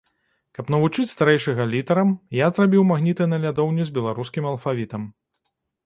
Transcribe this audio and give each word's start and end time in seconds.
Каб 0.59 0.71
навучыць 0.75 1.05
старэйшага 1.15 1.67
літарам, 1.75 2.09
я 2.39 2.49
зрабіў 2.57 2.89
магніты 2.95 3.23
на 3.35 3.43
лядоўню 3.47 3.83
з 3.91 3.97
беларускім 3.99 4.53
алфавітам. 4.55 5.11